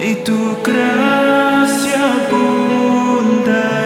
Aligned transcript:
y 0.00 0.14
tu 0.24 0.56
gracia 0.62 2.00
abunda. 2.16 3.83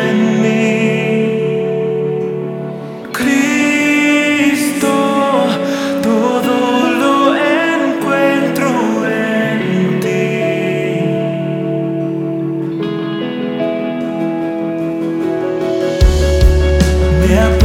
Yeah. 17.29 17.58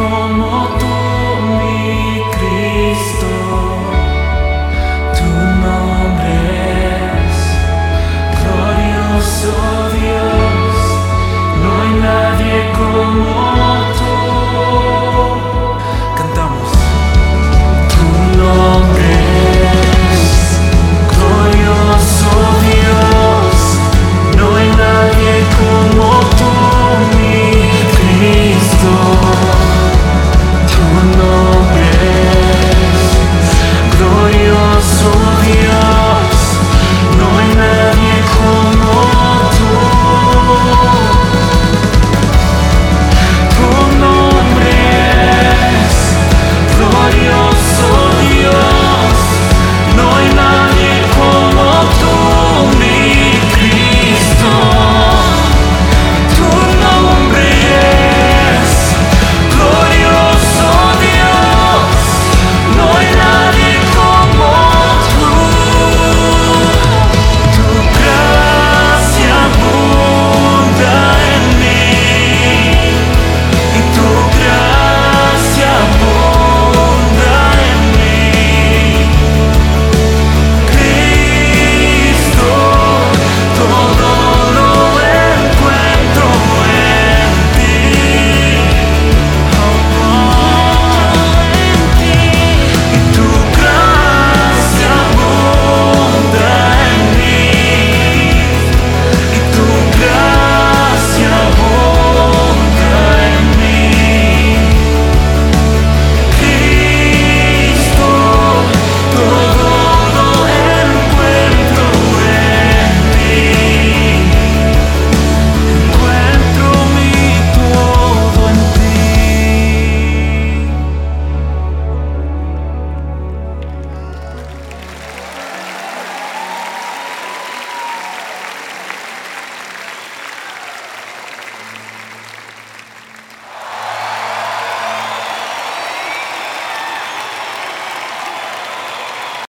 como 0.00 0.78
tú. 0.78 0.89